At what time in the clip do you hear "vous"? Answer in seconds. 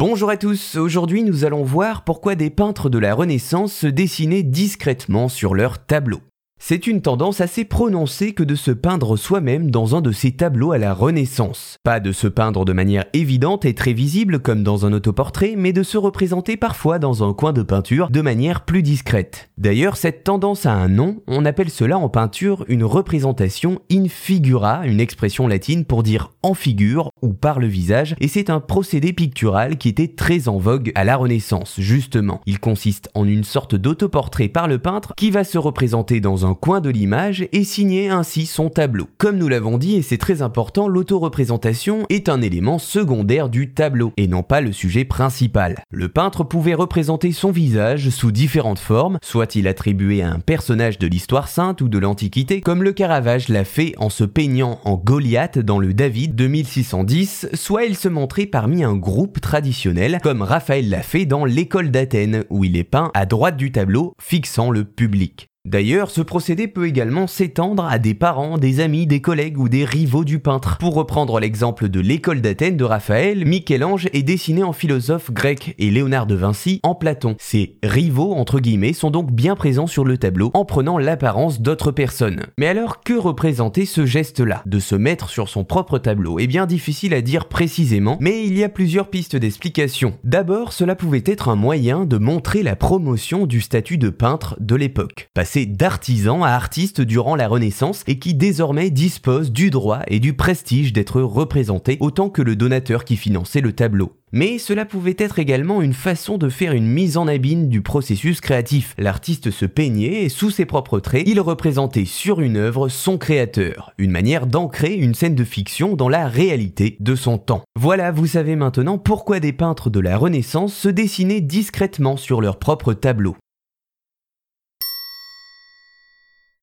118.12-118.26